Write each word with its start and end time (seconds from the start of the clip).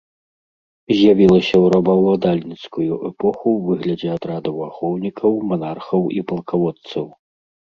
З'явілася 0.95 1.53
ў 1.63 1.71
рабаўладальніцкую 1.75 2.93
эпоху 3.11 3.47
ў 3.59 3.67
выглядзе 3.67 4.09
атрадаў 4.17 4.55
ахоўнікаў 4.69 5.31
манархаў 5.53 6.01
і 6.17 6.25
палкаводцаў. 6.33 7.05